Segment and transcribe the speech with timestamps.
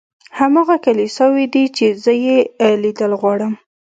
[0.39, 2.37] هماغه کلیساوې دي چې زه یې
[2.83, 3.53] لیدل غواړم.